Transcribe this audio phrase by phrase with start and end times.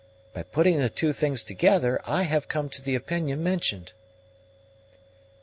[0.33, 3.93] By putting the two things together, I have come to the opinion mentioned."